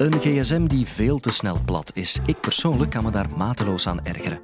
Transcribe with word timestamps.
Een 0.00 0.12
gsm 0.12 0.66
die 0.66 0.86
veel 0.86 1.18
te 1.18 1.32
snel 1.32 1.58
plat 1.64 1.90
is. 1.94 2.18
Ik 2.26 2.40
persoonlijk 2.40 2.90
kan 2.90 3.04
me 3.04 3.10
daar 3.10 3.28
mateloos 3.36 3.86
aan 3.86 4.04
ergeren. 4.04 4.40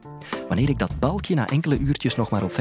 Wanneer 0.49 0.69
ik 0.69 0.79
dat 0.79 0.99
balkje 0.99 1.35
na 1.35 1.49
enkele 1.49 1.79
uurtjes 1.79 2.17
nog 2.17 2.31
maar 2.31 2.43
op 2.43 2.53
15% 2.53 2.55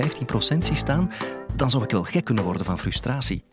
zie 0.58 0.76
staan, 0.76 1.12
dan 1.56 1.70
zou 1.70 1.84
ik 1.84 1.92
wel 1.92 2.04
gek 2.04 2.26
kunnen 2.26 2.44
worden 2.44 2.66
van 2.66 2.80
frustratie. 2.80 3.44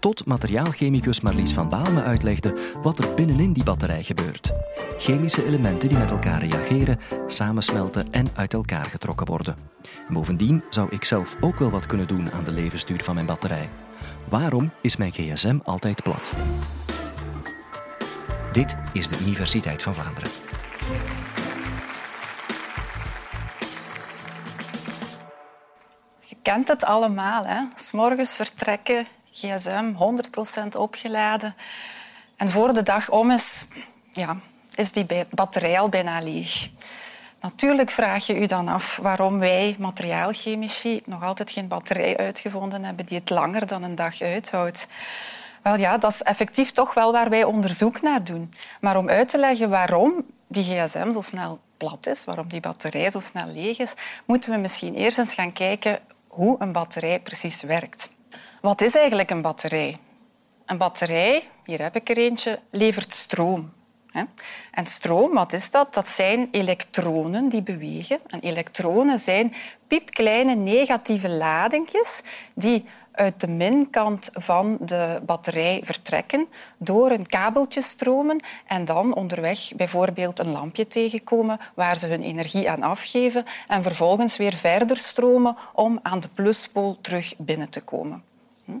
Tot 0.00 0.26
materiaalchemicus 0.26 1.20
Marlies 1.20 1.52
van 1.52 1.68
Baal 1.68 1.92
me 1.92 2.02
uitlegde 2.02 2.54
wat 2.82 2.98
er 2.98 3.14
binnenin 3.14 3.52
die 3.52 3.64
batterij 3.64 4.02
gebeurt. 4.02 4.52
Chemische 4.98 5.44
elementen 5.44 5.88
die 5.88 5.98
met 5.98 6.10
elkaar 6.10 6.44
reageren, 6.44 6.98
samensmelten 7.26 8.12
en 8.12 8.26
uit 8.34 8.54
elkaar 8.54 8.84
getrokken 8.84 9.26
worden. 9.26 9.56
En 10.08 10.14
bovendien 10.14 10.62
zou 10.70 10.88
ik 10.90 11.04
zelf 11.04 11.36
ook 11.40 11.58
wel 11.58 11.70
wat 11.70 11.86
kunnen 11.86 12.08
doen 12.08 12.32
aan 12.32 12.44
de 12.44 12.52
levensduur 12.52 13.04
van 13.04 13.14
mijn 13.14 13.26
batterij. 13.26 13.68
Waarom 14.28 14.70
is 14.80 14.96
mijn 14.96 15.12
gsm 15.12 15.58
altijd 15.62 16.02
plat? 16.02 16.32
Dit 18.52 18.76
is 18.92 19.08
de 19.08 19.18
Universiteit 19.18 19.82
van 19.82 19.94
Vlaanderen. 19.94 20.30
Je 26.20 26.36
kent 26.42 26.68
het 26.68 26.84
allemaal. 26.84 27.44
Hè? 27.46 27.62
morgens 27.92 28.36
vertrekken, 28.36 29.06
gsm 29.30 29.92
100% 30.74 30.78
opgeladen. 30.78 31.54
En 32.36 32.48
voor 32.48 32.74
de 32.74 32.82
dag 32.82 33.10
om 33.10 33.30
is, 33.30 33.66
ja, 34.12 34.36
is 34.74 34.92
die 34.92 35.06
batterij 35.30 35.80
al 35.80 35.88
bijna 35.88 36.20
leeg. 36.20 36.68
Natuurlijk 37.40 37.90
vraag 37.90 38.26
je 38.26 38.34
je 38.34 38.46
dan 38.46 38.68
af 38.68 38.96
waarom 38.96 39.38
wij 39.38 39.76
materiaalchemici 39.78 41.02
nog 41.04 41.22
altijd 41.22 41.50
geen 41.50 41.68
batterij 41.68 42.16
uitgevonden 42.16 42.84
hebben 42.84 43.06
die 43.06 43.18
het 43.18 43.30
langer 43.30 43.66
dan 43.66 43.82
een 43.82 43.94
dag 43.94 44.20
uithoudt. 44.20 44.86
Wel 45.62 45.76
ja, 45.76 45.98
dat 45.98 46.12
is 46.12 46.22
effectief 46.22 46.70
toch 46.70 46.94
wel 46.94 47.12
waar 47.12 47.30
wij 47.30 47.44
onderzoek 47.44 48.00
naar 48.00 48.24
doen. 48.24 48.54
Maar 48.80 48.96
om 48.96 49.08
uit 49.08 49.28
te 49.28 49.38
leggen 49.38 49.70
waarom 49.70 50.24
die 50.48 50.64
gsm 50.64 51.10
zo 51.10 51.20
snel 51.20 51.60
plat 51.76 52.06
is, 52.06 52.24
waarom 52.24 52.48
die 52.48 52.60
batterij 52.60 53.10
zo 53.10 53.20
snel 53.20 53.46
leeg 53.46 53.78
is, 53.78 53.94
moeten 54.24 54.50
we 54.52 54.58
misschien 54.58 54.94
eerst 54.94 55.18
eens 55.18 55.34
gaan 55.34 55.52
kijken 55.52 55.98
hoe 56.28 56.56
een 56.58 56.72
batterij 56.72 57.20
precies 57.20 57.62
werkt. 57.62 58.10
Wat 58.60 58.80
is 58.80 58.94
eigenlijk 58.94 59.30
een 59.30 59.42
batterij? 59.42 59.96
Een 60.66 60.78
batterij, 60.78 61.48
hier 61.64 61.82
heb 61.82 61.96
ik 61.96 62.08
er 62.08 62.16
eentje, 62.16 62.58
levert 62.70 63.12
stroom. 63.12 63.72
En 64.70 64.86
stroom, 64.86 65.32
wat 65.32 65.52
is 65.52 65.70
dat? 65.70 65.94
Dat 65.94 66.08
zijn 66.08 66.48
elektronen 66.50 67.48
die 67.48 67.62
bewegen. 67.62 68.20
En 68.26 68.40
elektronen 68.40 69.18
zijn 69.18 69.54
piepkleine 69.86 70.54
negatieve 70.54 71.28
ladingjes 71.28 72.22
die 72.54 72.86
uit 73.12 73.40
de 73.40 73.48
minkant 73.48 74.30
van 74.32 74.76
de 74.80 75.20
batterij 75.26 75.80
vertrekken, 75.84 76.46
door 76.78 77.10
een 77.10 77.26
kabeltje 77.26 77.80
stromen 77.80 78.44
en 78.66 78.84
dan 78.84 79.14
onderweg 79.14 79.72
bijvoorbeeld 79.76 80.38
een 80.38 80.50
lampje 80.52 80.88
tegenkomen 80.88 81.58
waar 81.74 81.98
ze 81.98 82.06
hun 82.06 82.22
energie 82.22 82.70
aan 82.70 82.82
afgeven 82.82 83.44
en 83.68 83.82
vervolgens 83.82 84.36
weer 84.36 84.54
verder 84.54 84.98
stromen 84.98 85.56
om 85.72 85.98
aan 86.02 86.20
de 86.20 86.28
pluspool 86.34 86.98
terug 87.00 87.34
binnen 87.36 87.68
te 87.68 87.80
komen. 87.80 88.22
Hm? 88.64 88.72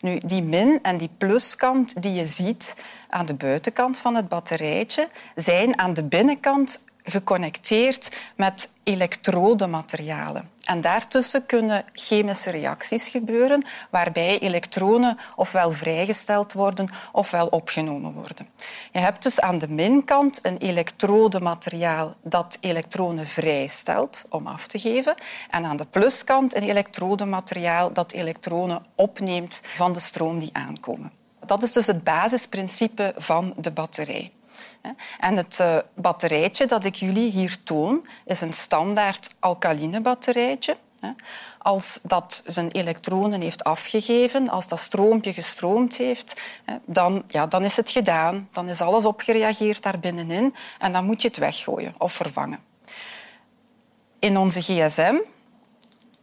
Nu, 0.00 0.20
die 0.24 0.42
min- 0.42 0.78
en 0.82 0.96
die 0.96 1.10
pluskant 1.18 2.02
die 2.02 2.12
je 2.12 2.24
ziet 2.24 2.82
aan 3.08 3.26
de 3.26 3.34
buitenkant 3.34 3.98
van 3.98 4.14
het 4.14 4.28
batterijtje, 4.28 5.08
zijn 5.34 5.78
aan 5.78 5.94
de 5.94 6.04
binnenkant 6.04 6.80
geconnecteerd 7.02 8.16
met 8.36 8.70
elektrodematerialen. 8.82 10.50
En 10.64 10.80
daartussen 10.80 11.46
kunnen 11.46 11.84
chemische 11.92 12.50
reacties 12.50 13.08
gebeuren 13.08 13.64
waarbij 13.90 14.38
elektronen 14.38 15.18
ofwel 15.36 15.70
vrijgesteld 15.70 16.52
worden 16.52 16.88
ofwel 17.12 17.46
opgenomen 17.46 18.12
worden. 18.12 18.48
Je 18.92 18.98
hebt 18.98 19.22
dus 19.22 19.40
aan 19.40 19.58
de 19.58 19.68
minkant 19.68 20.38
een 20.42 20.56
elektrodemateriaal 20.56 22.14
dat 22.22 22.58
elektronen 22.60 23.26
vrijstelt 23.26 24.24
om 24.28 24.46
af 24.46 24.66
te 24.66 24.78
geven 24.78 25.14
en 25.50 25.64
aan 25.64 25.76
de 25.76 25.86
pluskant 25.86 26.54
een 26.54 26.62
elektrodemateriaal 26.62 27.92
dat 27.92 28.12
elektronen 28.12 28.84
opneemt 28.94 29.60
van 29.64 29.92
de 29.92 30.00
stroom 30.00 30.38
die 30.38 30.50
aankomen. 30.52 31.12
Dat 31.46 31.62
is 31.62 31.72
dus 31.72 31.86
het 31.86 32.04
basisprincipe 32.04 33.14
van 33.16 33.54
de 33.56 33.70
batterij. 33.70 34.32
En 35.18 35.36
het 35.36 35.58
uh, 35.60 35.76
batterijtje 35.94 36.66
dat 36.66 36.84
ik 36.84 36.94
jullie 36.94 37.30
hier 37.30 37.62
toon, 37.62 38.06
is 38.24 38.40
een 38.40 38.52
standaard 38.52 39.34
alkaline 39.38 40.00
batterijtje. 40.00 40.76
Als 41.58 42.00
dat 42.02 42.42
zijn 42.46 42.70
elektronen 42.70 43.40
heeft 43.40 43.64
afgegeven, 43.64 44.48
als 44.48 44.68
dat 44.68 44.78
stroompje 44.78 45.32
gestroomd 45.32 45.96
heeft, 45.96 46.40
dan, 46.84 47.22
ja, 47.28 47.46
dan 47.46 47.64
is 47.64 47.76
het 47.76 47.90
gedaan. 47.90 48.48
Dan 48.52 48.68
is 48.68 48.80
alles 48.80 49.04
opgereageerd 49.04 49.82
daar 49.82 49.98
binnenin 49.98 50.54
en 50.78 50.92
dan 50.92 51.04
moet 51.04 51.22
je 51.22 51.28
het 51.28 51.36
weggooien 51.36 51.94
of 51.98 52.12
vervangen. 52.12 52.58
In 54.18 54.36
onze 54.36 54.60
gsm 54.60 55.14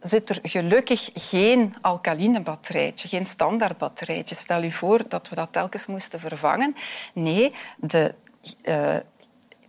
zit 0.00 0.30
er 0.30 0.38
gelukkig 0.42 1.10
geen 1.14 1.74
alkaline 1.80 2.40
batterijtje, 2.40 3.08
geen 3.08 3.26
standaard 3.26 3.78
batterijtje. 3.78 4.34
Stel 4.34 4.62
u 4.62 4.70
voor 4.70 5.08
dat 5.08 5.28
we 5.28 5.34
dat 5.34 5.52
telkens 5.52 5.86
moesten 5.86 6.20
vervangen. 6.20 6.74
Nee, 7.14 7.52
de 7.76 8.14
uh, 8.62 8.96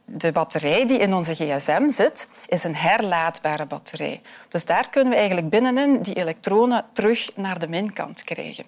de 0.06 0.32
batterij 0.32 0.88
die 0.88 1.00
in 1.00 1.14
onze 1.14 1.34
gsm 1.36 1.90
zit, 1.90 2.30
is 2.48 2.64
een 2.64 2.76
herlaadbare 2.76 3.66
batterij. 3.66 4.22
Dus 4.50 4.66
daar 4.66 4.90
kunnen 4.90 5.12
we 5.12 5.18
eigenlijk 5.18 5.50
binnenin 5.50 6.02
die 6.02 6.16
elektronen 6.16 6.86
terug 6.94 7.36
naar 7.36 7.59
de 7.59 7.68
minkant 7.68 8.24
krijgen. 8.24 8.66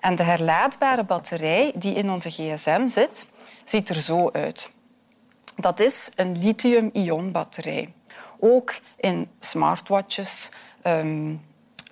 En 0.00 0.14
de 0.14 0.22
herlaadbare 0.22 1.04
batterij 1.04 1.72
die 1.74 1.94
in 1.94 2.10
onze 2.10 2.30
gsm 2.30 2.88
zit, 2.88 3.26
ziet 3.64 3.88
er 3.88 4.00
zo 4.00 4.30
uit. 4.30 4.70
Dat 5.56 5.80
is 5.80 6.10
een 6.16 6.38
lithium-ion-batterij. 6.38 7.92
Ook 8.38 8.74
in 8.96 9.30
smartwatches, 9.38 10.50
um, 10.84 11.40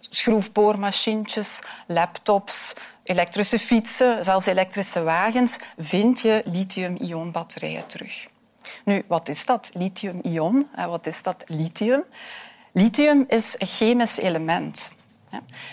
schroefboormachientjes, 0.08 1.62
laptops, 1.86 2.74
elektrische 3.02 3.58
fietsen, 3.58 4.24
zelfs 4.24 4.46
elektrische 4.46 5.02
wagens, 5.02 5.58
vind 5.76 6.20
je 6.20 6.42
lithium-ion-batterijen 6.44 7.86
terug. 7.86 8.26
Nu, 8.84 9.04
wat 9.06 9.28
is 9.28 9.46
dat? 9.46 9.70
Lithium-ion. 9.72 10.68
Wat 10.74 11.06
is 11.06 11.22
dat 11.22 11.44
lithium? 11.46 12.04
Lithium 12.72 13.24
is 13.28 13.54
een 13.58 13.66
chemisch 13.66 14.18
element. 14.18 14.92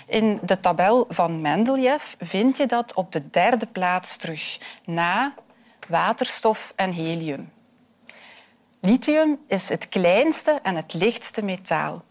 In 0.08 0.40
de 0.42 0.60
tabel 0.60 1.06
van 1.10 1.42
Mendeleev 1.42 2.14
vind 2.20 2.58
je 2.58 2.66
dat 2.66 2.94
op 2.94 3.12
de 3.12 3.30
derde 3.30 3.66
plaats 3.66 4.18
terug, 4.18 4.60
na 4.86 5.34
waterstof 5.88 6.74
en 6.76 6.92
helium. 6.92 7.52
Lithium 8.80 9.40
is 9.48 9.70
het 9.70 9.90
kleinste 9.90 10.60
en 10.64 10.76
het 10.76 10.94
lichtste 10.94 11.44
metaal. 11.44 12.04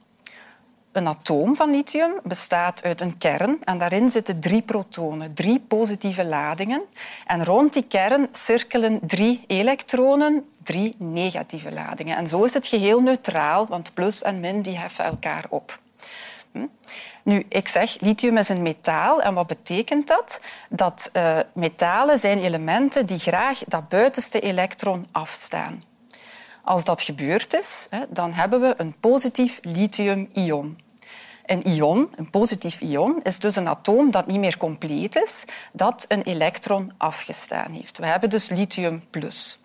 Een 0.94 1.08
atoom 1.08 1.56
van 1.56 1.70
lithium 1.70 2.12
bestaat 2.22 2.84
uit 2.84 3.00
een 3.00 3.18
kern 3.18 3.56
en 3.64 3.78
daarin 3.78 4.08
zitten 4.08 4.40
drie 4.40 4.62
protonen, 4.62 5.34
drie 5.34 5.60
positieve 5.68 6.24
ladingen. 6.24 6.82
En 7.26 7.44
rond 7.44 7.72
die 7.72 7.82
kern 7.82 8.28
cirkelen 8.32 8.98
drie 9.02 9.44
elektronen, 9.46 10.46
drie 10.62 10.94
negatieve 10.98 11.72
ladingen. 11.72 12.16
En 12.16 12.26
zo 12.26 12.44
is 12.44 12.54
het 12.54 12.66
geheel 12.66 13.00
neutraal, 13.00 13.66
want 13.66 13.94
plus 13.94 14.22
en 14.22 14.40
min 14.40 14.62
die 14.62 14.78
heffen 14.78 15.04
elkaar 15.04 15.44
op. 15.48 15.78
Hm? 16.52 16.66
Nu, 17.22 17.46
ik 17.48 17.68
zeg, 17.68 18.00
lithium 18.00 18.36
is 18.36 18.48
een 18.48 18.62
metaal. 18.62 19.22
En 19.22 19.34
wat 19.34 19.46
betekent 19.46 20.08
dat? 20.08 20.40
Dat 20.68 21.10
uh, 21.12 21.38
metalen 21.52 22.18
zijn 22.18 22.38
elementen 22.38 23.06
die 23.06 23.18
graag 23.18 23.58
dat 23.58 23.88
buitenste 23.88 24.40
elektron 24.40 25.06
afstaan. 25.12 25.82
Als 26.62 26.84
dat 26.84 27.02
gebeurd 27.02 27.54
is, 27.54 27.88
dan 28.08 28.32
hebben 28.32 28.60
we 28.60 28.74
een 28.76 28.94
positief 29.00 29.58
lithium-ion. 29.62 30.82
Een 31.46 31.66
ion, 31.66 32.10
een 32.16 32.30
positief 32.30 32.80
ion, 32.80 33.22
is 33.22 33.38
dus 33.38 33.56
een 33.56 33.68
atoom 33.68 34.10
dat 34.10 34.26
niet 34.26 34.38
meer 34.38 34.56
compleet 34.56 35.16
is, 35.16 35.44
dat 35.72 36.04
een 36.08 36.22
elektron 36.22 36.92
afgestaan 36.98 37.72
heeft. 37.72 37.98
We 37.98 38.06
hebben 38.06 38.30
dus 38.30 38.48
lithium 38.48 39.04
plus. 39.10 39.58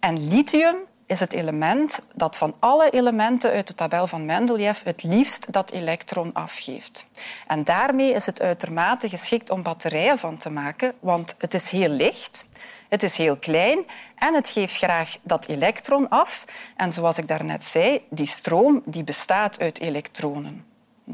En 0.00 0.28
lithium 0.28 0.76
is 1.10 1.20
het 1.20 1.32
element 1.32 2.02
dat 2.14 2.36
van 2.36 2.54
alle 2.58 2.90
elementen 2.90 3.50
uit 3.50 3.66
de 3.66 3.74
tabel 3.74 4.06
van 4.06 4.24
Mendeleev 4.24 4.82
het 4.84 5.02
liefst 5.02 5.52
dat 5.52 5.70
elektron 5.70 6.32
afgeeft. 6.32 7.06
En 7.46 7.64
daarmee 7.64 8.12
is 8.12 8.26
het 8.26 8.40
uitermate 8.40 9.08
geschikt 9.08 9.50
om 9.50 9.62
batterijen 9.62 10.18
van 10.18 10.36
te 10.36 10.50
maken, 10.50 10.94
want 11.00 11.34
het 11.38 11.54
is 11.54 11.70
heel 11.70 11.88
licht, 11.88 12.48
het 12.90 13.02
is 13.02 13.16
heel 13.16 13.36
klein 13.36 13.84
en 14.16 14.34
het 14.34 14.50
geeft 14.50 14.76
graag 14.76 15.16
dat 15.22 15.46
elektron 15.46 16.08
af. 16.08 16.44
En 16.76 16.92
zoals 16.92 17.18
ik 17.18 17.28
daarnet 17.28 17.64
zei, 17.64 18.02
die 18.10 18.26
stroom 18.26 18.82
die 18.84 19.04
bestaat 19.04 19.60
uit 19.60 19.78
elektronen. 19.80 20.64
Hm? 21.04 21.12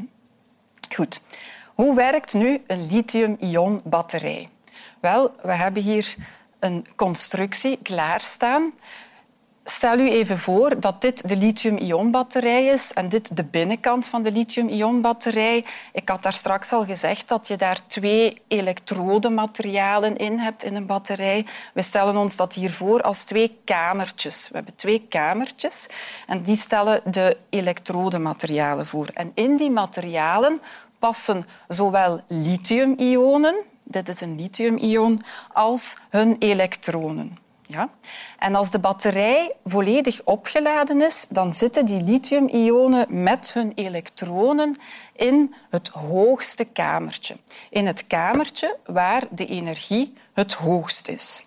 Goed. 0.95 1.21
Hoe 1.75 1.95
werkt 1.95 2.33
nu 2.33 2.63
een 2.67 2.85
lithium-ion 2.91 3.81
batterij? 3.83 4.49
Wel, 4.99 5.35
we 5.41 5.53
hebben 5.53 5.83
hier 5.83 6.15
een 6.59 6.85
constructie 6.95 7.79
klaarstaan 7.83 8.73
Stel 9.69 9.99
u 9.99 10.09
even 10.09 10.37
voor 10.37 10.79
dat 10.79 11.01
dit 11.01 11.27
de 11.27 11.35
lithium-ion-batterij 11.35 12.65
is 12.65 12.93
en 12.93 13.09
dit 13.09 13.37
de 13.37 13.43
binnenkant 13.43 14.05
van 14.05 14.23
de 14.23 14.31
lithium-ion-batterij. 14.31 15.65
Ik 15.93 16.09
had 16.09 16.23
daar 16.23 16.33
straks 16.33 16.71
al 16.71 16.85
gezegd 16.85 17.27
dat 17.27 17.47
je 17.47 17.55
daar 17.55 17.87
twee 17.87 18.41
elektrodematerialen 18.47 20.17
in 20.17 20.39
hebt 20.39 20.63
in 20.63 20.75
een 20.75 20.85
batterij. 20.85 21.45
We 21.73 21.81
stellen 21.81 22.17
ons 22.17 22.35
dat 22.35 22.53
hier 22.53 22.71
voor 22.71 23.01
als 23.01 23.23
twee 23.23 23.59
kamertjes. 23.65 24.47
We 24.49 24.55
hebben 24.55 24.75
twee 24.75 25.05
kamertjes 25.09 25.87
en 26.27 26.41
die 26.41 26.55
stellen 26.55 27.01
de 27.05 27.37
elektrodematerialen 27.49 28.87
voor. 28.87 29.07
En 29.13 29.31
in 29.33 29.55
die 29.55 29.71
materialen 29.71 30.61
passen 30.99 31.45
zowel 31.67 32.21
lithium-ionen, 32.27 33.55
dit 33.83 34.09
is 34.09 34.21
een 34.21 34.35
lithium-ion, 34.35 35.23
als 35.53 35.97
hun 36.09 36.35
elektronen. 36.39 37.45
Ja? 37.67 37.89
En 38.39 38.55
als 38.55 38.71
de 38.71 38.79
batterij 38.79 39.55
volledig 39.65 40.21
opgeladen 40.23 41.01
is, 41.01 41.27
dan 41.29 41.53
zitten 41.53 41.85
die 41.85 42.01
lithium-ionen 42.01 43.23
met 43.23 43.53
hun 43.53 43.71
elektronen 43.75 44.75
in 45.15 45.55
het 45.69 45.87
hoogste 45.87 46.65
kamertje. 46.65 47.37
In 47.69 47.87
het 47.87 48.07
kamertje 48.07 48.77
waar 48.85 49.23
de 49.31 49.45
energie 49.45 50.13
het 50.33 50.53
hoogst 50.53 51.07
is. 51.07 51.45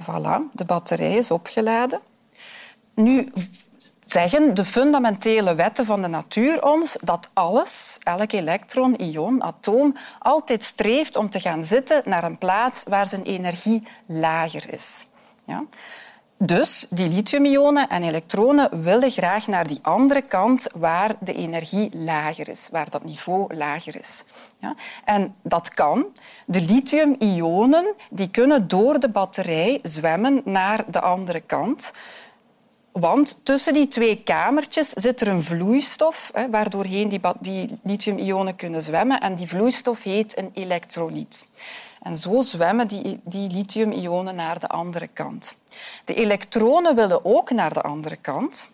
Voilà, 0.00 0.38
de 0.52 0.64
batterij 0.64 1.14
is 1.16 1.30
opgeladen. 1.30 2.00
Nu 2.94 3.28
zeggen 4.10 4.54
de 4.54 4.64
fundamentele 4.64 5.54
wetten 5.54 5.84
van 5.84 6.02
de 6.02 6.08
natuur 6.08 6.62
ons 6.62 6.96
dat 7.00 7.30
alles, 7.32 7.98
elk 8.02 8.32
elektron, 8.32 8.96
ion, 8.96 9.42
atoom, 9.42 9.96
altijd 10.18 10.64
streeft 10.64 11.16
om 11.16 11.30
te 11.30 11.40
gaan 11.40 11.64
zitten 11.64 12.02
naar 12.04 12.24
een 12.24 12.38
plaats 12.38 12.84
waar 12.88 13.06
zijn 13.06 13.22
energie 13.22 13.82
lager 14.06 14.72
is. 14.72 15.06
Ja? 15.44 15.64
Dus 16.40 16.86
die 16.90 17.08
lithium-ionen 17.08 17.88
en 17.88 18.02
elektronen 18.02 18.82
willen 18.82 19.10
graag 19.10 19.46
naar 19.46 19.66
die 19.66 19.78
andere 19.82 20.22
kant 20.22 20.68
waar 20.74 21.16
de 21.20 21.34
energie 21.34 21.90
lager 21.92 22.48
is, 22.48 22.68
waar 22.72 22.90
dat 22.90 23.04
niveau 23.04 23.54
lager 23.54 23.96
is. 23.96 24.24
Ja? 24.60 24.74
En 25.04 25.34
dat 25.42 25.68
kan. 25.68 26.06
De 26.46 26.60
lithium-ionen 26.60 27.94
kunnen 28.30 28.68
door 28.68 29.00
de 29.00 29.08
batterij 29.08 29.78
zwemmen 29.82 30.40
naar 30.44 30.84
de 30.86 31.00
andere 31.00 31.40
kant. 31.40 31.92
Want 33.00 33.38
tussen 33.42 33.72
die 33.72 33.88
twee 33.88 34.22
kamertjes 34.22 34.90
zit 34.90 35.20
er 35.20 35.28
een 35.28 35.42
vloeistof 35.42 36.30
hè, 36.34 36.50
waardoorheen 36.50 37.08
die, 37.08 37.20
die 37.40 37.78
lithium-ionen 37.82 38.56
kunnen 38.56 38.82
zwemmen. 38.82 39.20
En 39.20 39.34
die 39.34 39.48
vloeistof 39.48 40.02
heet 40.02 40.38
een 40.38 40.50
elektrolyt. 40.52 41.46
En 42.02 42.16
zo 42.16 42.40
zwemmen 42.40 42.88
die, 42.88 43.20
die 43.24 43.50
lithium-ionen 43.50 44.34
naar 44.34 44.58
de 44.58 44.68
andere 44.68 45.06
kant. 45.06 45.54
De 46.04 46.14
elektronen 46.14 46.94
willen 46.94 47.24
ook 47.24 47.50
naar 47.50 47.72
de 47.72 47.82
andere 47.82 48.16
kant, 48.16 48.70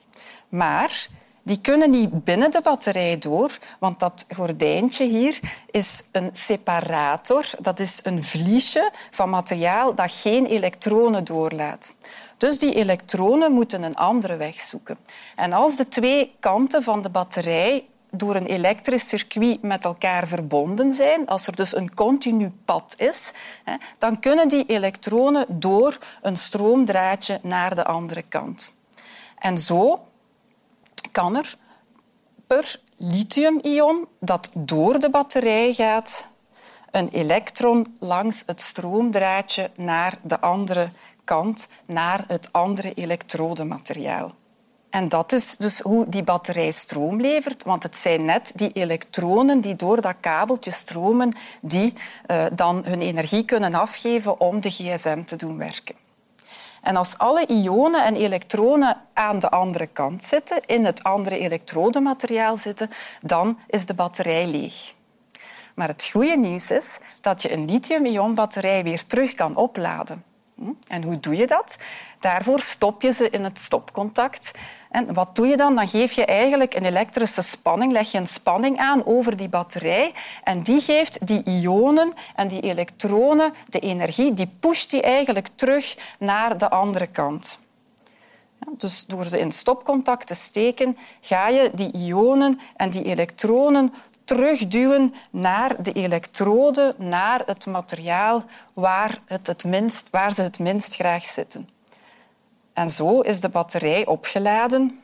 maar 0.48 1.08
die 1.42 1.60
kunnen 1.60 1.90
niet 1.90 2.24
binnen 2.24 2.50
de 2.50 2.60
batterij 2.60 3.18
door, 3.18 3.58
want 3.78 4.00
dat 4.00 4.24
gordijntje 4.34 5.06
hier 5.06 5.40
is 5.70 6.04
een 6.12 6.30
separator. 6.32 7.44
Dat 7.60 7.80
is 7.80 8.00
een 8.02 8.22
vliesje 8.22 8.90
van 9.10 9.30
materiaal 9.30 9.94
dat 9.94 10.12
geen 10.12 10.46
elektronen 10.46 11.24
doorlaat. 11.24 11.94
Dus 12.36 12.58
die 12.58 12.74
elektronen 12.74 13.52
moeten 13.52 13.82
een 13.82 13.96
andere 13.96 14.36
weg 14.36 14.60
zoeken. 14.60 14.98
En 15.36 15.52
als 15.52 15.76
de 15.76 15.88
twee 15.88 16.36
kanten 16.40 16.82
van 16.82 17.02
de 17.02 17.10
batterij 17.10 17.84
door 18.10 18.34
een 18.34 18.46
elektrisch 18.46 19.08
circuit 19.08 19.62
met 19.62 19.84
elkaar 19.84 20.26
verbonden 20.26 20.92
zijn, 20.92 21.26
als 21.26 21.46
er 21.46 21.56
dus 21.56 21.76
een 21.76 21.94
continu 21.94 22.52
pad 22.64 22.94
is, 22.98 23.32
dan 23.98 24.20
kunnen 24.20 24.48
die 24.48 24.66
elektronen 24.66 25.46
door 25.48 25.98
een 26.22 26.36
stroomdraadje 26.36 27.40
naar 27.42 27.74
de 27.74 27.84
andere 27.84 28.22
kant. 28.22 28.72
En 29.38 29.58
zo 29.58 30.06
kan 31.12 31.36
er 31.36 31.56
per 32.46 32.80
lithium-ion 32.96 34.06
dat 34.20 34.50
door 34.54 34.98
de 34.98 35.10
batterij 35.10 35.72
gaat, 35.72 36.26
een 36.90 37.08
elektron 37.08 37.86
langs 37.98 38.42
het 38.46 38.60
stroomdraadje 38.60 39.70
naar 39.76 40.18
de 40.22 40.40
andere 40.40 40.90
kant 41.24 41.68
naar 41.86 42.24
het 42.26 42.48
andere 42.52 42.92
elektrodemateriaal. 42.92 44.34
En 44.90 45.08
dat 45.08 45.32
is 45.32 45.56
dus 45.56 45.80
hoe 45.80 46.06
die 46.08 46.22
batterij 46.22 46.70
stroom 46.70 47.20
levert, 47.20 47.64
want 47.64 47.82
het 47.82 47.96
zijn 47.96 48.24
net 48.24 48.52
die 48.54 48.72
elektronen 48.72 49.60
die 49.60 49.76
door 49.76 50.00
dat 50.00 50.16
kabeltje 50.20 50.70
stromen, 50.70 51.36
die 51.60 51.94
uh, 52.26 52.44
dan 52.52 52.82
hun 52.84 53.00
energie 53.00 53.44
kunnen 53.44 53.74
afgeven 53.74 54.40
om 54.40 54.60
de 54.60 54.70
gsm 54.70 55.24
te 55.24 55.36
doen 55.36 55.58
werken. 55.58 55.94
En 56.82 56.96
als 56.96 57.18
alle 57.18 57.46
ionen 57.46 58.04
en 58.04 58.16
elektronen 58.16 59.00
aan 59.14 59.38
de 59.38 59.50
andere 59.50 59.86
kant 59.86 60.24
zitten, 60.24 60.60
in 60.66 60.84
het 60.84 61.02
andere 61.02 61.38
elektrodemateriaal 61.38 62.56
zitten, 62.56 62.90
dan 63.20 63.58
is 63.66 63.86
de 63.86 63.94
batterij 63.94 64.46
leeg. 64.46 64.94
Maar 65.74 65.88
het 65.88 66.08
goede 66.12 66.36
nieuws 66.36 66.70
is 66.70 66.98
dat 67.20 67.42
je 67.42 67.52
een 67.52 67.64
lithium-ion-batterij 67.64 68.82
weer 68.82 69.06
terug 69.06 69.34
kan 69.34 69.56
opladen. 69.56 70.24
Hm? 70.54 70.70
En 70.88 71.02
hoe 71.02 71.20
doe 71.20 71.36
je 71.36 71.46
dat? 71.46 71.76
Daarvoor 72.20 72.60
stop 72.60 73.02
je 73.02 73.12
ze 73.12 73.30
in 73.30 73.44
het 73.44 73.58
stopcontact. 73.58 74.50
En 74.90 75.14
wat 75.14 75.36
doe 75.36 75.46
je 75.46 75.56
dan? 75.56 75.74
Dan 75.74 75.88
geef 75.88 76.12
je 76.12 76.24
eigenlijk 76.24 76.74
een 76.74 76.84
elektrische 76.84 77.42
spanning, 77.42 77.92
leg 77.92 78.12
je 78.12 78.18
een 78.18 78.26
spanning 78.26 78.78
aan 78.78 79.06
over 79.06 79.36
die 79.36 79.48
batterij 79.48 80.12
en 80.44 80.62
die 80.62 80.80
geeft 80.80 81.26
die 81.26 81.42
ionen 81.44 82.12
en 82.34 82.48
die 82.48 82.60
elektronen 82.60 83.54
de 83.68 83.78
energie, 83.78 84.34
die 84.34 84.50
pusht 84.60 84.90
die 84.90 85.02
eigenlijk 85.02 85.48
terug 85.54 85.96
naar 86.18 86.58
de 86.58 86.70
andere 86.70 87.06
kant. 87.06 87.58
Dus 88.70 89.06
door 89.06 89.24
ze 89.24 89.38
in 89.38 89.52
stopcontact 89.52 90.26
te 90.26 90.34
steken, 90.34 90.96
ga 91.20 91.48
je 91.48 91.70
die 91.74 91.92
ionen 91.92 92.60
en 92.76 92.90
die 92.90 93.04
elektronen 93.04 93.92
terugduwen 94.24 95.14
naar 95.30 95.82
de 95.82 95.92
elektrode, 95.92 96.94
naar 96.98 97.42
het 97.46 97.66
materiaal 97.66 98.44
waar, 98.72 99.18
het 99.26 99.46
het 99.46 99.64
minst, 99.64 100.10
waar 100.10 100.32
ze 100.32 100.42
het 100.42 100.58
minst 100.58 100.94
graag 100.94 101.24
zitten. 101.24 101.68
En 102.72 102.88
zo 102.88 103.20
is 103.20 103.40
de 103.40 103.48
batterij 103.48 104.06
opgeladen 104.06 105.00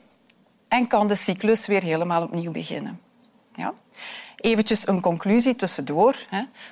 en 0.69 0.87
kan 0.87 1.07
de 1.07 1.15
cyclus 1.15 1.67
weer 1.67 1.83
helemaal 1.83 2.23
opnieuw 2.23 2.51
beginnen. 2.51 3.01
Ja? 3.55 3.75
Eventjes 4.37 4.89
een 4.89 5.01
conclusie 5.01 5.57
tussendoor. 5.57 6.17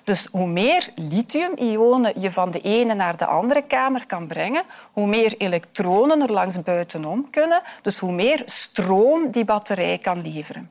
Dus 0.04 0.26
hoe 0.30 0.46
meer 0.46 0.90
lithium-ionen 0.94 2.20
je 2.20 2.30
van 2.32 2.50
de 2.50 2.60
ene 2.60 2.94
naar 2.94 3.16
de 3.16 3.26
andere 3.26 3.62
kamer 3.62 4.06
kan 4.06 4.26
brengen, 4.26 4.62
hoe 4.92 5.06
meer 5.06 5.34
elektronen 5.36 6.22
er 6.22 6.32
langs 6.32 6.62
buitenom 6.62 7.30
kunnen, 7.30 7.62
dus 7.82 7.98
hoe 7.98 8.12
meer 8.12 8.42
stroom 8.46 9.30
die 9.30 9.44
batterij 9.44 9.98
kan 9.98 10.22
leveren. 10.22 10.70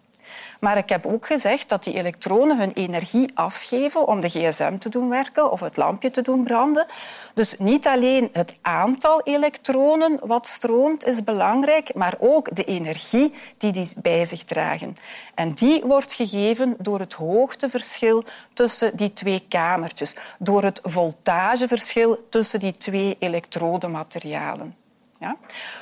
Maar 0.60 0.78
ik 0.78 0.90
heb 0.90 1.06
ook 1.06 1.26
gezegd 1.26 1.70
dat 1.70 1.84
die 1.84 1.94
elektronen 1.94 2.58
hun 2.58 2.72
energie 2.74 3.32
afgeven 3.34 4.08
om 4.08 4.22
de 4.22 4.30
gsm 4.30 4.78
te 4.78 4.90
doen 4.90 5.10
werken 5.10 5.52
of 5.52 5.60
het 5.60 5.78
lampje 5.78 6.12
te 6.12 6.22
doen 6.22 6.44
branden. 6.44 6.86
Dus 7.34 7.58
niet 7.58 7.88
alleen 7.88 8.30
het 8.32 8.54
aantal 8.62 9.22
elektronen 9.24 10.20
wat 10.24 10.48
stroomt 10.48 11.06
is 11.06 11.24
belangrijk, 11.24 11.94
maar 11.96 12.16
ook 12.20 12.56
de 12.56 12.64
energie 12.64 13.34
die 13.58 13.72
die 13.72 13.94
bij 14.02 14.26
zich 14.26 14.44
dragen. 14.44 14.96
En 15.36 15.54
die 15.54 15.84
wordt 15.86 16.14
gegeven 16.14 16.76
door 16.80 17.00
het 17.00 17.14
hoogteverschil 17.14 18.24
tussen 18.54 18.96
die 18.96 19.14
twee 19.14 19.46
kamertjes, 19.50 20.16
door 20.40 20.64
het 20.64 20.80
voltageverschil 20.84 22.26
tussen 22.30 22.60
die 22.60 22.78
twee 22.78 23.16
elektrodematerialen. 23.20 24.86
Ja? 25.20 25.36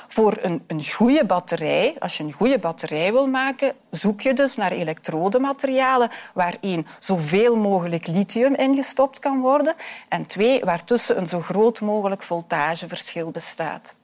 Voor 0.08 0.38
een, 0.40 0.64
een 0.66 0.84
goede 0.84 1.24
batterij, 1.24 1.96
als 1.98 2.16
je 2.16 2.24
een 2.24 2.32
goede 2.32 2.58
batterij 2.58 3.12
wil 3.12 3.26
maken, 3.26 3.74
zoek 3.90 4.20
je 4.20 4.32
dus 4.32 4.56
naar 4.56 4.72
elektrodematerialen 4.72 6.10
waarin 6.34 6.86
zoveel 6.98 7.56
mogelijk 7.56 8.06
lithium 8.06 8.54
ingestopt 8.54 9.18
kan 9.18 9.40
worden 9.40 9.74
en 10.08 10.26
twee, 10.26 10.60
waartussen 10.64 11.18
een 11.18 11.26
zo 11.26 11.40
groot 11.40 11.80
mogelijk 11.80 12.22
voltageverschil 12.22 13.30
bestaat. 13.30 13.96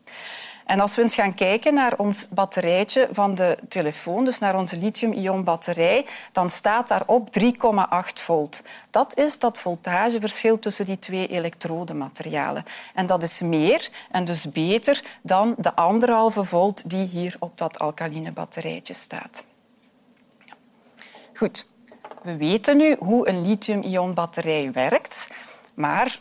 En 0.66 0.80
als 0.80 0.96
we 0.96 1.02
eens 1.02 1.14
gaan 1.14 1.34
kijken 1.34 1.74
naar 1.74 1.94
ons 1.96 2.28
batterijtje 2.28 3.08
van 3.10 3.34
de 3.34 3.58
telefoon, 3.68 4.24
dus 4.24 4.38
naar 4.38 4.56
onze 4.56 4.76
lithium-ion 4.76 5.44
batterij, 5.44 6.06
dan 6.32 6.50
staat 6.50 6.88
daarop 6.88 7.28
3,8 7.40 7.44
volt. 8.12 8.62
Dat 8.90 9.18
is 9.18 9.38
dat 9.38 9.58
voltageverschil 9.58 10.58
tussen 10.58 10.84
die 10.84 10.98
twee 10.98 11.26
elektrodematerialen. 11.26 12.64
En 12.94 13.06
dat 13.06 13.22
is 13.22 13.42
meer 13.42 13.90
en 14.10 14.24
dus 14.24 14.50
beter 14.50 15.04
dan 15.22 15.54
de 15.58 15.74
anderhalve 15.74 16.44
volt 16.44 16.90
die 16.90 17.06
hier 17.06 17.36
op 17.38 17.58
dat 17.58 17.78
alkaline 17.78 18.32
batterijtje 18.32 18.94
staat. 18.94 19.44
Goed, 21.34 21.66
we 22.22 22.36
weten 22.36 22.76
nu 22.76 22.96
hoe 22.98 23.28
een 23.28 23.46
lithium-ion 23.46 24.14
batterij 24.14 24.72
werkt, 24.72 25.28
maar 25.74 26.20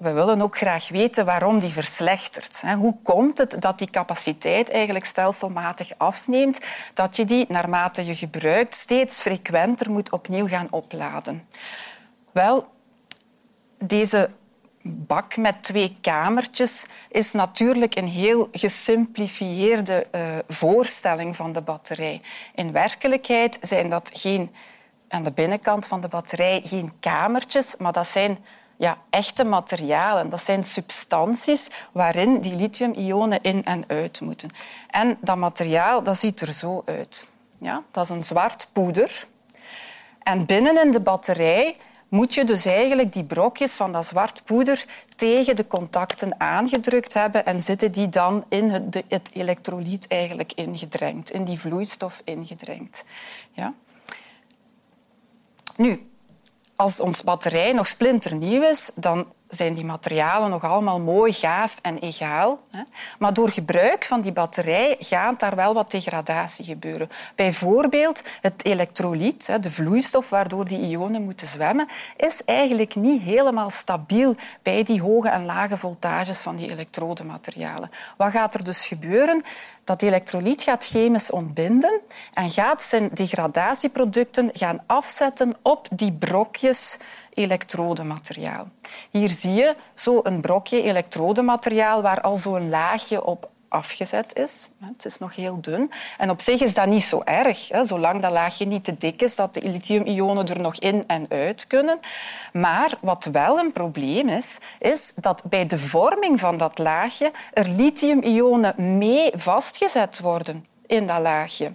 we 0.00 0.12
willen 0.12 0.40
ook 0.40 0.56
graag 0.56 0.88
weten 0.88 1.24
waarom 1.24 1.58
die 1.58 1.70
verslechtert. 1.70 2.62
Hoe 2.76 2.96
komt 3.02 3.38
het 3.38 3.56
dat 3.58 3.78
die 3.78 3.90
capaciteit 3.90 4.70
eigenlijk 4.70 5.04
stelselmatig 5.04 5.92
afneemt, 5.96 6.60
dat 6.94 7.16
je 7.16 7.24
die 7.24 7.44
naarmate 7.48 8.04
je 8.04 8.14
gebruikt 8.14 8.74
steeds 8.74 9.22
frequenter 9.22 9.90
moet 9.90 10.12
opnieuw 10.12 10.46
gaan 10.46 10.66
opladen? 10.70 11.46
Wel, 12.32 12.68
deze 13.78 14.30
bak 14.82 15.36
met 15.36 15.62
twee 15.62 15.96
kamertjes 16.00 16.86
is 17.08 17.32
natuurlijk 17.32 17.96
een 17.96 18.08
heel 18.08 18.48
gesimplifieerde 18.52 20.06
uh, 20.14 20.38
voorstelling 20.48 21.36
van 21.36 21.52
de 21.52 21.60
batterij. 21.60 22.22
In 22.54 22.72
werkelijkheid 22.72 23.58
zijn 23.60 23.88
dat 23.88 24.10
geen, 24.12 24.54
aan 25.08 25.22
de 25.22 25.32
binnenkant 25.32 25.86
van 25.86 26.00
de 26.00 26.08
batterij 26.08 26.60
geen 26.64 26.92
kamertjes, 27.00 27.76
maar 27.76 27.92
dat 27.92 28.06
zijn 28.06 28.38
ja, 28.80 28.98
echte 29.10 29.44
materialen. 29.44 30.28
Dat 30.28 30.42
zijn 30.42 30.64
substanties 30.64 31.70
waarin 31.92 32.40
die 32.40 32.54
lithium-ionen 32.54 33.42
in 33.42 33.64
en 33.64 33.84
uit 33.86 34.20
moeten. 34.20 34.50
En 34.90 35.18
dat 35.20 35.36
materiaal 35.36 36.02
dat 36.02 36.18
ziet 36.18 36.40
er 36.40 36.52
zo 36.52 36.82
uit. 36.84 37.26
Ja, 37.58 37.82
dat 37.90 38.04
is 38.04 38.10
een 38.10 38.22
zwart 38.22 38.68
poeder. 38.72 39.26
En 40.22 40.46
binnen 40.46 40.84
in 40.84 40.90
de 40.90 41.00
batterij 41.00 41.76
moet 42.08 42.34
je 42.34 42.44
dus 42.44 42.66
eigenlijk 42.66 43.12
die 43.12 43.24
brokjes 43.24 43.76
van 43.76 43.92
dat 43.92 44.06
zwart 44.06 44.44
poeder 44.44 44.84
tegen 45.16 45.56
de 45.56 45.66
contacten 45.66 46.40
aangedrukt 46.40 47.14
hebben 47.14 47.46
en 47.46 47.60
zitten 47.60 47.92
die 47.92 48.08
dan 48.08 48.44
in 48.48 48.70
het, 48.70 49.04
het 49.08 49.30
elektrolyt 49.34 50.08
eigenlijk 50.08 50.52
ingedrenkt, 50.52 51.30
in 51.30 51.44
die 51.44 51.60
vloeistof 51.60 52.22
ingedrenkt. 52.24 53.04
Ja? 53.52 53.74
Nu, 55.76 56.09
als 56.80 57.00
ons 57.00 57.24
batterij 57.24 57.72
nog 57.72 57.86
splinternieuw 57.86 58.62
is, 58.62 58.90
dan 58.94 59.32
zijn 59.50 59.74
die 59.74 59.84
materialen 59.84 60.50
nog 60.50 60.64
allemaal 60.64 61.00
mooi, 61.00 61.32
gaaf 61.32 61.76
en 61.82 61.98
egaal. 61.98 62.60
Maar 63.18 63.34
door 63.34 63.48
gebruik 63.48 64.04
van 64.04 64.20
die 64.20 64.32
batterij 64.32 64.96
gaat 64.98 65.40
daar 65.40 65.56
wel 65.56 65.74
wat 65.74 65.90
degradatie 65.90 66.64
gebeuren. 66.64 67.10
Bijvoorbeeld 67.34 68.22
het 68.40 68.64
elektrolyt, 68.64 69.62
de 69.62 69.70
vloeistof 69.70 70.30
waardoor 70.30 70.64
die 70.64 70.80
ionen 70.80 71.22
moeten 71.22 71.46
zwemmen, 71.46 71.88
is 72.16 72.44
eigenlijk 72.44 72.94
niet 72.94 73.22
helemaal 73.22 73.70
stabiel 73.70 74.34
bij 74.62 74.82
die 74.82 75.02
hoge 75.02 75.28
en 75.28 75.44
lage 75.44 75.78
voltages 75.78 76.40
van 76.40 76.56
die 76.56 76.70
elektrodematerialen. 76.70 77.90
Wat 78.16 78.30
gaat 78.30 78.54
er 78.54 78.64
dus 78.64 78.86
gebeuren? 78.86 79.42
Dat 79.84 80.02
elektrolyt 80.02 80.62
gaat 80.62 80.86
chemisch 80.86 81.30
ontbinden 81.30 82.00
en 82.34 82.50
gaat 82.50 82.82
zijn 82.82 83.10
degradatieproducten 83.14 84.50
gaan 84.52 84.82
afzetten 84.86 85.56
op 85.62 85.88
die 85.90 86.12
brokjes 86.12 86.98
elektrodemateriaal. 87.34 88.68
Hier 89.10 89.30
zie 89.30 89.54
je 89.54 89.74
een 90.22 90.40
brokje 90.40 90.82
elektrodemateriaal 90.82 92.02
waar 92.02 92.20
al 92.20 92.36
zo'n 92.36 92.68
laagje 92.68 93.24
op 93.24 93.50
afgezet 93.70 94.36
is. 94.36 94.70
Het 94.80 95.04
is 95.04 95.18
nog 95.18 95.34
heel 95.34 95.60
dun. 95.60 95.90
En 96.18 96.30
op 96.30 96.40
zich 96.40 96.60
is 96.60 96.74
dat 96.74 96.86
niet 96.86 97.02
zo 97.02 97.22
erg, 97.24 97.68
zolang 97.82 98.22
dat 98.22 98.30
laagje 98.30 98.66
niet 98.66 98.84
te 98.84 98.96
dik 98.96 99.22
is, 99.22 99.36
dat 99.36 99.54
de 99.54 99.62
lithium-ionen 99.62 100.46
er 100.46 100.60
nog 100.60 100.76
in 100.76 101.04
en 101.06 101.26
uit 101.28 101.66
kunnen. 101.66 102.00
Maar 102.52 102.98
wat 103.00 103.28
wel 103.32 103.58
een 103.58 103.72
probleem 103.72 104.28
is, 104.28 104.58
is 104.78 105.12
dat 105.16 105.42
bij 105.44 105.66
de 105.66 105.78
vorming 105.78 106.40
van 106.40 106.56
dat 106.56 106.78
laagje 106.78 107.32
er 107.52 107.68
lithium-ionen 107.68 108.98
mee 108.98 109.30
vastgezet 109.34 110.20
worden 110.20 110.66
in 110.86 111.06
dat 111.06 111.20
laagje. 111.20 111.72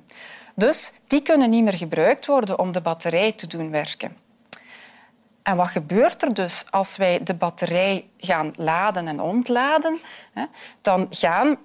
Dus 0.55 0.91
die 1.07 1.21
kunnen 1.21 1.49
niet 1.49 1.63
meer 1.63 1.77
gebruikt 1.77 2.25
worden 2.25 2.59
om 2.59 2.71
de 2.71 2.81
batterij 2.81 3.31
te 3.31 3.47
doen 3.47 3.71
werken. 3.71 4.24
En 5.45 5.55
wat 5.55 5.67
gebeurt 5.67 6.23
er 6.23 6.33
dus 6.33 6.65
als 6.69 6.97
wij 6.97 7.23
de 7.23 7.33
batterij 7.33 8.05
gaan 8.17 8.51
laden 8.57 9.07
en 9.07 9.19
ontladen? 9.19 9.99
Dan 10.81 11.07
gaan 11.09 11.57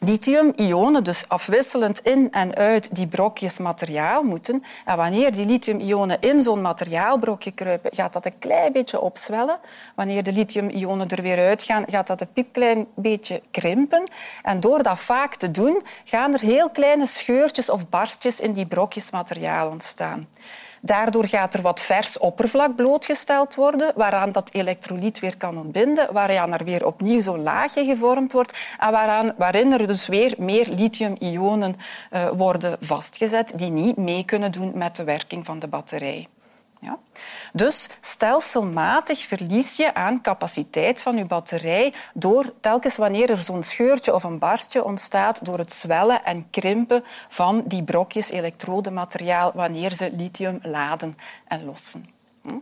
lithium-ionen 0.00 1.04
dus 1.04 1.28
afwisselend 1.28 2.00
in 2.00 2.32
en 2.32 2.54
uit 2.54 2.94
die 2.94 3.06
brokjes 3.06 3.58
materiaal 3.58 4.22
moeten. 4.22 4.62
En 4.84 4.96
wanneer 4.96 5.32
die 5.32 5.46
lithium-ionen 5.46 6.20
in 6.20 6.42
zo'n 6.42 6.60
materiaalbrokje 6.60 7.50
kruipen, 7.50 7.94
gaat 7.94 8.12
dat 8.12 8.26
een 8.26 8.38
klein 8.38 8.72
beetje 8.72 9.00
opzwellen. 9.00 9.58
Wanneer 9.94 10.22
de 10.22 10.32
lithium-ionen 10.32 11.08
er 11.08 11.22
weer 11.22 11.38
uitgaan, 11.38 11.84
gaat 11.86 12.06
dat 12.06 12.20
een 12.20 12.32
piepklein 12.32 12.86
beetje 12.94 13.42
krimpen. 13.50 14.10
En 14.42 14.60
door 14.60 14.82
dat 14.82 15.00
vaak 15.00 15.34
te 15.34 15.50
doen, 15.50 15.82
gaan 16.04 16.34
er 16.34 16.40
heel 16.40 16.70
kleine 16.70 17.06
scheurtjes 17.06 17.70
of 17.70 17.88
barstjes 17.88 18.40
in 18.40 18.52
die 18.52 18.66
brokjes 18.66 19.10
materiaal 19.10 19.70
ontstaan. 19.70 20.28
Daardoor 20.80 21.26
gaat 21.26 21.54
er 21.54 21.62
wat 21.62 21.80
vers 21.80 22.18
oppervlak 22.18 22.76
blootgesteld 22.76 23.54
worden, 23.54 23.92
waaraan 23.94 24.32
dat 24.32 24.50
elektrolyt 24.52 25.18
weer 25.18 25.36
kan 25.36 25.58
ontbinden, 25.58 26.12
waaraan 26.12 26.52
er 26.52 26.64
weer 26.64 26.86
opnieuw 26.86 27.20
zo'n 27.20 27.42
laagje 27.42 27.84
gevormd 27.84 28.32
wordt 28.32 28.58
en 28.78 28.92
waaraan, 28.92 29.34
waarin 29.36 29.72
er 29.72 29.86
dus 29.86 30.06
weer 30.06 30.34
meer 30.38 30.68
lithium-ionen 30.68 31.76
uh, 32.12 32.28
worden 32.28 32.76
vastgezet 32.80 33.52
die 33.56 33.70
niet 33.70 33.96
mee 33.96 34.24
kunnen 34.24 34.52
doen 34.52 34.72
met 34.74 34.96
de 34.96 35.04
werking 35.04 35.44
van 35.44 35.58
de 35.58 35.68
batterij. 35.68 36.28
Ja? 36.80 36.98
Dus 37.52 37.88
stelselmatig 38.00 39.18
verlies 39.18 39.76
je 39.76 39.94
aan 39.94 40.20
capaciteit 40.20 41.02
van 41.02 41.16
je 41.16 41.24
batterij 41.24 41.94
door 42.14 42.52
telkens 42.60 42.96
wanneer 42.96 43.30
er 43.30 43.36
zo'n 43.36 43.62
scheurtje 43.62 44.14
of 44.14 44.24
een 44.24 44.38
barstje 44.38 44.84
ontstaat 44.84 45.44
door 45.44 45.58
het 45.58 45.72
zwellen 45.72 46.24
en 46.24 46.50
krimpen 46.50 47.04
van 47.28 47.62
die 47.66 47.82
brokjes 47.82 48.30
elektrodemateriaal 48.30 49.52
wanneer 49.54 49.92
ze 49.92 50.12
lithium 50.12 50.58
laden 50.62 51.14
en 51.48 51.64
lossen. 51.64 52.08
Hm? 52.42 52.58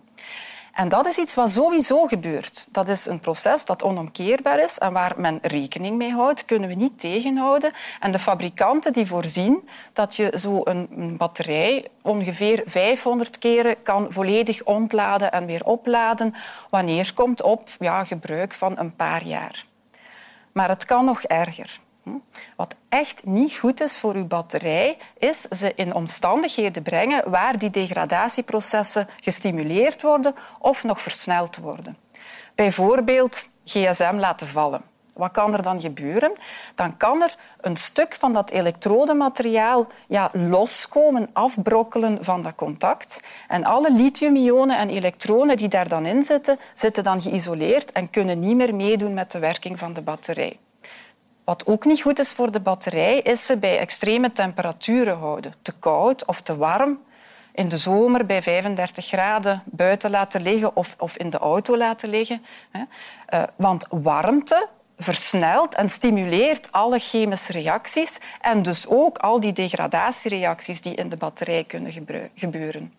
En 0.76 0.88
dat 0.88 1.06
is 1.06 1.18
iets 1.18 1.34
wat 1.34 1.50
sowieso 1.50 2.06
gebeurt. 2.06 2.68
Dat 2.70 2.88
is 2.88 3.06
een 3.06 3.20
proces 3.20 3.64
dat 3.64 3.82
onomkeerbaar 3.82 4.58
is 4.58 4.78
en 4.78 4.92
waar 4.92 5.14
men 5.16 5.38
rekening 5.42 5.96
mee 5.96 6.12
houdt, 6.12 6.44
kunnen 6.44 6.68
we 6.68 6.74
niet 6.74 6.98
tegenhouden. 6.98 7.72
En 8.00 8.10
de 8.10 8.18
fabrikanten 8.18 8.92
die 8.92 9.06
voorzien 9.06 9.68
dat 9.92 10.16
je 10.16 10.34
zo 10.38 10.60
een 10.64 11.16
batterij 11.16 11.88
ongeveer 12.02 12.62
500 12.64 13.38
keren 13.38 13.82
kan 13.82 14.06
volledig 14.12 14.62
ontladen 14.62 15.32
en 15.32 15.46
weer 15.46 15.64
opladen, 15.64 16.34
wanneer 16.70 17.14
komt 17.14 17.42
op 17.42 17.68
ja, 17.78 18.04
gebruik 18.04 18.54
van 18.54 18.78
een 18.78 18.96
paar 18.96 19.24
jaar. 19.24 19.66
Maar 20.52 20.68
het 20.68 20.84
kan 20.84 21.04
nog 21.04 21.22
erger. 21.22 21.80
Hm? 22.06 22.18
Wat 22.56 22.76
echt 22.88 23.24
niet 23.24 23.56
goed 23.56 23.80
is 23.80 23.98
voor 23.98 24.14
uw 24.14 24.26
batterij, 24.26 24.98
is 25.18 25.40
ze 25.40 25.72
in 25.74 25.94
omstandigheden 25.94 26.82
brengen 26.82 27.30
waar 27.30 27.58
die 27.58 27.70
degradatieprocessen 27.70 29.08
gestimuleerd 29.20 30.02
worden 30.02 30.34
of 30.58 30.84
nog 30.84 31.00
versneld 31.00 31.56
worden. 31.56 31.96
Bijvoorbeeld 32.54 33.46
gsm 33.64 34.16
laten 34.18 34.46
vallen. 34.46 34.82
Wat 35.12 35.30
kan 35.30 35.54
er 35.54 35.62
dan 35.62 35.80
gebeuren? 35.80 36.32
Dan 36.74 36.96
kan 36.96 37.22
er 37.22 37.36
een 37.60 37.76
stuk 37.76 38.14
van 38.14 38.32
dat 38.32 38.50
elektrodemateriaal 38.50 39.86
ja, 40.08 40.30
loskomen, 40.32 41.28
afbrokkelen 41.32 42.24
van 42.24 42.42
dat 42.42 42.54
contact. 42.54 43.22
En 43.48 43.64
alle 43.64 43.92
lithium-ionen 43.92 44.78
en 44.78 44.88
elektronen 44.88 45.56
die 45.56 45.68
daar 45.68 45.88
dan 45.88 46.06
in 46.06 46.24
zitten, 46.24 46.58
zitten 46.72 47.04
dan 47.04 47.20
geïsoleerd 47.20 47.92
en 47.92 48.10
kunnen 48.10 48.38
niet 48.38 48.56
meer 48.56 48.74
meedoen 48.74 49.14
met 49.14 49.32
de 49.32 49.38
werking 49.38 49.78
van 49.78 49.92
de 49.92 50.02
batterij. 50.02 50.58
Wat 51.46 51.66
ook 51.66 51.84
niet 51.84 52.02
goed 52.02 52.18
is 52.18 52.32
voor 52.32 52.50
de 52.50 52.60
batterij, 52.60 53.18
is 53.18 53.46
ze 53.46 53.56
bij 53.56 53.78
extreme 53.78 54.32
temperaturen 54.32 55.18
houden. 55.18 55.54
Te 55.62 55.72
koud 55.78 56.24
of 56.24 56.40
te 56.40 56.56
warm. 56.56 57.02
In 57.52 57.68
de 57.68 57.76
zomer 57.76 58.26
bij 58.26 58.42
35 58.42 59.06
graden 59.06 59.62
buiten 59.64 60.10
laten 60.10 60.42
liggen 60.42 60.76
of, 60.76 60.94
of 60.98 61.16
in 61.16 61.30
de 61.30 61.38
auto 61.38 61.76
laten 61.76 62.08
liggen. 62.08 62.44
Uh, 62.72 63.42
want 63.56 63.86
warmte 63.90 64.68
versnelt 64.98 65.74
en 65.74 65.90
stimuleert 65.90 66.72
alle 66.72 66.98
chemische 66.98 67.52
reacties 67.52 68.18
en 68.40 68.62
dus 68.62 68.86
ook 68.88 69.18
al 69.18 69.40
die 69.40 69.52
degradatiereacties 69.52 70.80
die 70.80 70.94
in 70.94 71.08
de 71.08 71.16
batterij 71.16 71.64
kunnen 71.64 71.92
gebeuren. 72.34 72.92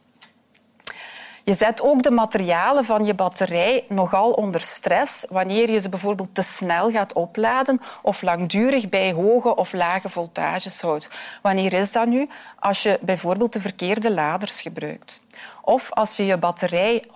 Je 1.47 1.53
zet 1.53 1.81
ook 1.81 2.03
de 2.03 2.11
materialen 2.11 2.85
van 2.85 3.05
je 3.05 3.13
batterij 3.13 3.85
nogal 3.89 4.31
onder 4.31 4.61
stress 4.61 5.25
wanneer 5.29 5.71
je 5.71 5.79
ze 5.79 5.89
bijvoorbeeld 5.89 6.35
te 6.35 6.41
snel 6.41 6.91
gaat 6.91 7.13
opladen 7.13 7.81
of 8.01 8.21
langdurig 8.21 8.89
bij 8.89 9.13
hoge 9.13 9.55
of 9.55 9.73
lage 9.73 10.09
voltages 10.09 10.81
houdt. 10.81 11.09
Wanneer 11.41 11.73
is 11.73 11.91
dat 11.91 12.07
nu? 12.07 12.29
Als 12.59 12.83
je 12.83 12.99
bijvoorbeeld 13.01 13.53
de 13.53 13.59
verkeerde 13.59 14.11
laders 14.11 14.61
gebruikt. 14.61 15.21
Of 15.61 15.91
als 15.91 16.17
je 16.17 16.25
je 16.25 16.37
batterij 16.37 17.03
100% 17.07 17.11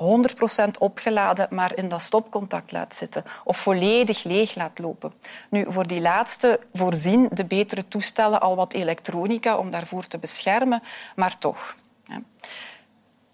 opgeladen 0.79 1.47
maar 1.49 1.71
in 1.75 1.87
dat 1.87 2.01
stopcontact 2.01 2.71
laat 2.71 2.95
zitten. 2.95 3.23
Of 3.43 3.57
volledig 3.57 4.23
leeg 4.23 4.55
laat 4.55 4.79
lopen. 4.79 5.13
Nu, 5.49 5.65
voor 5.67 5.87
die 5.87 6.01
laatste 6.01 6.59
voorzien 6.73 7.29
de 7.31 7.45
betere 7.45 7.87
toestellen 7.87 8.41
al 8.41 8.55
wat 8.55 8.73
elektronica 8.73 9.57
om 9.57 9.71
daarvoor 9.71 10.07
te 10.07 10.17
beschermen, 10.17 10.83
maar 11.15 11.37
toch. 11.37 11.75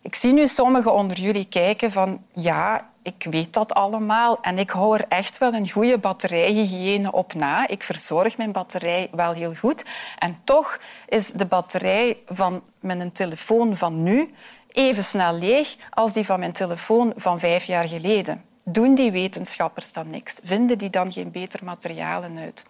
Ik 0.08 0.16
zie 0.16 0.34
nu 0.34 0.48
sommigen 0.48 0.94
onder 0.94 1.20
jullie 1.20 1.46
kijken 1.46 1.92
van 1.92 2.26
ja, 2.34 2.90
ik 3.02 3.28
weet 3.30 3.54
dat 3.54 3.74
allemaal 3.74 4.42
en 4.42 4.58
ik 4.58 4.70
hou 4.70 4.98
er 4.98 5.06
echt 5.10 5.38
wel 5.38 5.54
een 5.54 5.70
goede 5.70 5.98
batterijhygiëne 5.98 7.12
op 7.12 7.34
na. 7.34 7.68
Ik 7.68 7.84
verzorg 7.84 8.38
mijn 8.38 8.52
batterij 8.52 9.10
wel 9.12 9.34
heel 9.34 9.56
goed. 9.56 9.86
En 10.20 10.38
toch 10.44 10.80
is 11.08 11.32
de 11.32 11.46
batterij 11.46 12.18
van 12.26 12.62
mijn 12.80 13.12
telefoon 13.12 13.76
van 13.76 14.04
nu 14.04 14.34
even 14.72 15.04
snel 15.04 15.34
leeg 15.34 15.76
als 15.90 16.14
die 16.14 16.26
van 16.26 16.40
mijn 16.40 16.54
telefoon 16.54 17.14
van 17.16 17.40
vijf 17.40 17.64
jaar 17.64 17.88
geleden. 17.88 18.44
Doen 18.64 18.96
die 18.96 19.12
wetenschappers 19.12 19.94
dan 19.94 20.08
niks? 20.08 20.40
Vinden 20.44 20.78
die 20.78 20.90
dan 20.90 21.12
geen 21.12 21.32
beter 21.32 21.64
materialen 21.64 22.38
uit? 22.38 22.66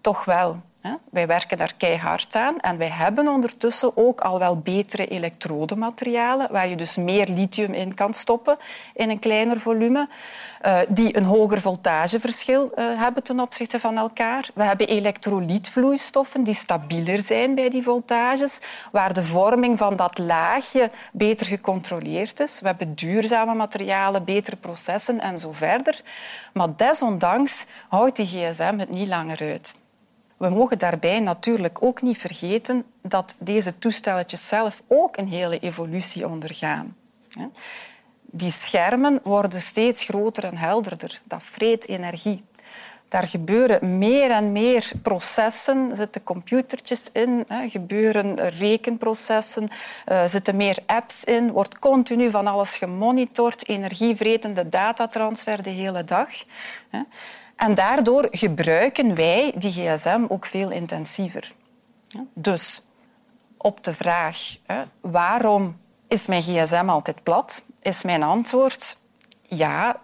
Toch 0.00 0.24
wel. 0.24 0.60
Wij 1.10 1.26
werken 1.26 1.56
daar 1.56 1.74
keihard 1.76 2.34
aan 2.34 2.60
en 2.60 2.78
wij 2.78 2.88
hebben 2.88 3.28
ondertussen 3.28 3.96
ook 3.96 4.20
al 4.20 4.38
wel 4.38 4.58
betere 4.58 5.06
elektrodematerialen, 5.06 6.52
waar 6.52 6.68
je 6.68 6.76
dus 6.76 6.96
meer 6.96 7.28
lithium 7.28 7.72
in 7.72 7.94
kan 7.94 8.14
stoppen 8.14 8.56
in 8.94 9.10
een 9.10 9.18
kleiner 9.18 9.60
volume, 9.60 10.08
eh, 10.60 10.78
die 10.88 11.16
een 11.16 11.24
hoger 11.24 11.60
voltageverschil 11.60 12.64
uh, 12.64 12.98
hebben 12.98 13.22
ten 13.22 13.40
opzichte 13.40 13.80
van 13.80 13.98
elkaar. 13.98 14.48
We 14.54 14.62
hebben 14.62 14.88
elektrolietvloeistoffen 14.88 16.44
die 16.44 16.54
stabieler 16.54 17.22
zijn 17.22 17.54
bij 17.54 17.70
die 17.70 17.82
voltages, 17.82 18.60
waar 18.92 19.12
de 19.12 19.22
vorming 19.22 19.78
van 19.78 19.96
dat 19.96 20.18
laagje 20.18 20.90
beter 21.12 21.46
gecontroleerd 21.46 22.40
is. 22.40 22.60
We 22.60 22.66
hebben 22.66 22.94
duurzame 22.94 23.54
materialen, 23.54 24.24
betere 24.24 24.56
processen 24.56 25.20
en 25.20 25.38
zo 25.38 25.52
verder. 25.52 26.00
Maar 26.52 26.76
desondanks 26.76 27.66
houdt 27.88 28.16
die 28.16 28.26
gsm 28.26 28.78
het 28.78 28.90
niet 28.90 29.08
langer 29.08 29.40
uit. 29.40 29.74
We 30.38 30.48
mogen 30.48 30.78
daarbij 30.78 31.20
natuurlijk 31.20 31.78
ook 31.80 32.02
niet 32.02 32.18
vergeten 32.18 32.84
dat 33.02 33.34
deze 33.38 33.78
toestelletjes 33.78 34.48
zelf 34.48 34.82
ook 34.86 35.16
een 35.16 35.28
hele 35.28 35.58
evolutie 35.58 36.28
ondergaan. 36.28 36.96
Die 38.20 38.50
schermen 38.50 39.20
worden 39.22 39.60
steeds 39.60 40.04
groter 40.04 40.44
en 40.44 40.56
helderder. 40.56 41.20
Dat 41.24 41.42
vreet 41.42 41.88
energie. 41.88 42.44
Daar 43.08 43.28
gebeuren 43.28 43.98
meer 43.98 44.30
en 44.30 44.52
meer 44.52 44.90
processen, 45.02 45.96
zitten 45.96 46.22
computertjes 46.22 47.08
in, 47.12 47.46
gebeuren 47.68 48.48
rekenprocessen, 48.48 49.68
uh, 50.08 50.24
zitten 50.24 50.56
meer 50.56 50.78
apps 50.86 51.24
in, 51.24 51.50
wordt 51.50 51.78
continu 51.78 52.30
van 52.30 52.46
alles 52.46 52.76
gemonitord, 52.76 53.68
energievretende 53.68 54.68
datatransfer 54.68 55.62
de 55.62 55.70
hele 55.70 56.04
dag. 56.04 56.30
Hè. 57.58 57.66
En 57.66 57.74
daardoor 57.74 58.28
gebruiken 58.30 59.14
wij 59.14 59.52
die 59.56 59.72
gsm 59.72 60.24
ook 60.28 60.46
veel 60.46 60.70
intensiever. 60.70 61.52
Dus 62.34 62.82
op 63.56 63.84
de 63.84 63.94
vraag 63.94 64.56
waarom 65.00 65.76
is 66.08 66.26
mijn 66.26 66.42
gsm 66.42 66.88
altijd 66.88 67.22
plat, 67.22 67.64
is 67.80 68.02
mijn 68.02 68.22
antwoord 68.22 68.96
ja, 69.42 70.00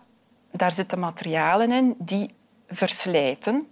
daar 0.51 0.73
zitten 0.73 0.99
materialen 0.99 1.73
in 1.73 1.95
die 1.99 2.35
verslijten. 2.69 3.69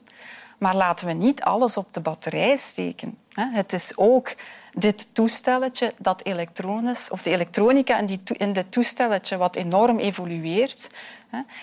Maar 0.58 0.74
laten 0.74 1.06
we 1.06 1.12
niet 1.12 1.42
alles 1.42 1.76
op 1.76 1.92
de 1.92 2.00
batterij 2.00 2.56
steken. 2.56 3.18
Het 3.34 3.72
is 3.72 3.92
ook 3.96 4.34
dit 4.74 5.08
toestelletje, 5.14 5.92
dat 5.98 6.24
elektronisch, 6.24 7.10
of 7.10 7.22
de 7.22 7.30
elektronica 7.30 7.98
in, 7.98 8.06
die, 8.06 8.20
in 8.24 8.52
dit 8.52 8.72
toestelletje, 8.72 9.36
wat 9.36 9.56
enorm 9.56 9.98
evolueert. 9.98 10.88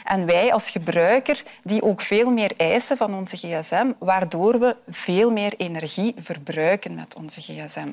En 0.04 0.26
wij 0.26 0.54
als 0.54 0.70
gebruiker 0.70 1.44
die 1.64 1.82
ook 1.82 2.02
veel 2.02 2.32
meer 2.32 2.52
eisen 2.58 2.98
van 2.98 3.14
onze 3.14 3.38
gsm, 3.38 3.92
waardoor 4.00 4.60
we 4.60 4.76
veel 4.88 5.32
meer 5.32 5.54
energie 5.58 6.14
verbruiken 6.18 6.96
met 6.96 7.16
onze 7.16 7.42
gsm. 7.42 7.90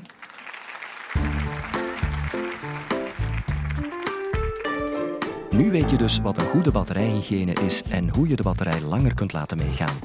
Nu 5.56 5.70
weet 5.70 5.90
je 5.90 5.96
dus 5.96 6.18
wat 6.18 6.38
een 6.38 6.46
goede 6.46 6.70
batterijhygiëne 6.70 7.52
is 7.52 7.82
en 7.82 8.08
hoe 8.08 8.28
je 8.28 8.36
de 8.36 8.42
batterij 8.42 8.80
langer 8.80 9.14
kunt 9.14 9.32
laten 9.32 9.56
meegaan. 9.56 9.96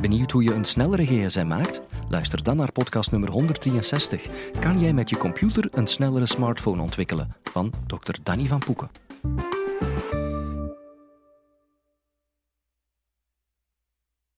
Benieuwd 0.00 0.30
hoe 0.30 0.42
je 0.42 0.54
een 0.54 0.64
snellere 0.64 1.04
gsm 1.06 1.46
maakt? 1.46 1.80
Luister 2.08 2.42
dan 2.42 2.56
naar 2.56 2.72
podcast 2.72 3.10
nummer 3.10 3.30
163. 3.30 4.26
Kan 4.60 4.80
jij 4.80 4.92
met 4.92 5.10
je 5.10 5.16
computer 5.16 5.68
een 5.70 5.86
snellere 5.86 6.26
smartphone 6.26 6.82
ontwikkelen? 6.82 7.34
Van 7.42 7.72
Dr. 7.86 8.14
Danny 8.22 8.46
van 8.46 8.58
Poeken. 8.58 8.90